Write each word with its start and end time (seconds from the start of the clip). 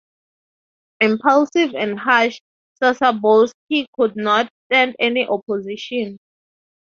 Impulsive 0.99 1.75
and 1.75 1.99
harsh, 1.99 2.41
Sosabowski 2.81 3.85
could 3.93 4.15
not 4.15 4.49
stand 4.65 4.95
any 4.99 5.27
opposition. 5.27 6.17